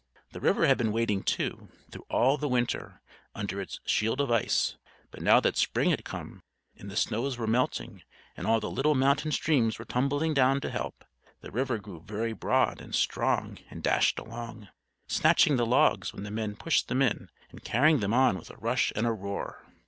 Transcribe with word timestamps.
The 0.31 0.39
river 0.41 0.65
had 0.65 0.79
been 0.79 0.91
waiting 0.91 1.21
too, 1.21 1.69
through 1.91 2.07
all 2.09 2.35
the 2.35 2.47
Winter, 2.47 3.03
under 3.35 3.61
its 3.61 3.79
shield 3.85 4.19
of 4.19 4.31
ice, 4.31 4.75
but 5.11 5.21
now 5.21 5.39
that 5.41 5.57
Spring 5.57 5.91
had 5.91 6.03
come, 6.03 6.41
and 6.75 6.89
the 6.89 6.95
snows 6.95 7.37
were 7.37 7.45
melting, 7.45 8.01
and 8.35 8.47
all 8.47 8.59
the 8.59 8.67
little 8.71 8.95
mountain 8.95 9.31
streams 9.31 9.77
were 9.77 9.85
tumbling 9.85 10.33
down 10.33 10.59
to 10.61 10.71
help, 10.71 11.05
the 11.41 11.51
river 11.51 11.77
grew 11.77 11.99
very 12.01 12.33
broad 12.33 12.81
and 12.81 12.95
strong, 12.95 13.59
and 13.69 13.83
dashed 13.83 14.17
along, 14.17 14.69
snatching 15.05 15.57
the 15.57 15.67
logs 15.67 16.13
when 16.15 16.23
the 16.23 16.31
men 16.31 16.55
pushed 16.55 16.87
them 16.87 17.03
in 17.03 17.29
and 17.51 17.63
carrying 17.63 17.99
them 17.99 18.11
on 18.11 18.39
with 18.39 18.49
a 18.49 18.57
rush 18.57 18.91
and 18.95 19.05
a 19.05 19.11
roar. 19.13 19.63